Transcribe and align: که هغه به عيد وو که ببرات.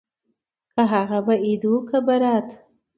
که 0.73 0.81
هغه 0.93 1.19
به 1.25 1.35
عيد 1.43 1.63
وو 1.69 1.77
که 1.89 1.97
ببرات. 2.05 2.49